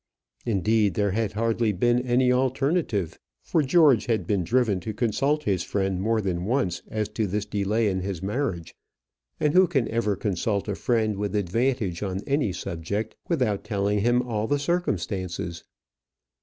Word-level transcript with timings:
Indeed, 0.47 0.95
there 0.95 1.11
had 1.11 1.29
been 1.29 1.37
hardly 1.37 1.77
any 1.79 2.31
alternative, 2.31 3.19
for 3.43 3.61
George 3.61 4.07
had 4.07 4.25
been 4.25 4.43
driven 4.43 4.79
to 4.79 4.95
consult 4.95 5.43
his 5.43 5.61
friend 5.61 6.01
more 6.01 6.21
than 6.21 6.45
once 6.45 6.81
as 6.87 7.07
to 7.09 7.27
this 7.27 7.45
delay 7.45 7.87
in 7.87 7.99
his 7.99 8.23
marriage; 8.23 8.73
and 9.39 9.53
who 9.53 9.67
can 9.67 9.87
ever 9.89 10.15
consult 10.15 10.67
a 10.67 10.73
friend 10.73 11.17
with 11.17 11.35
advantage 11.35 12.01
on 12.01 12.21
any 12.25 12.51
subject 12.51 13.15
without 13.29 13.63
telling 13.63 13.99
him 13.99 14.23
all 14.23 14.47
the 14.47 14.57
circumstances? 14.57 15.63